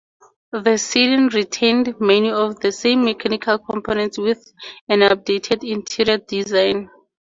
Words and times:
The 0.51 0.77
sedan 0.77 1.27
retained 1.27 1.99
many 2.01 2.31
of 2.31 2.59
the 2.59 2.71
same 2.71 3.05
mechanical 3.05 3.59
components 3.59 4.17
with 4.17 4.43
an 4.89 5.01
updated 5.01 5.63
interior 5.63 6.17
design. 6.17 6.89